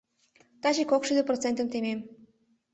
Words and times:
Таче 0.61 0.83
кок 0.91 1.01
шӱдӧ 1.07 1.21
процентым 1.29 1.67
темем. 1.69 1.99